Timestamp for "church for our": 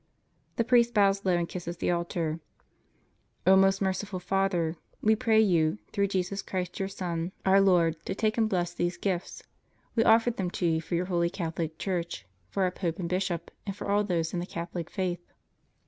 11.77-12.71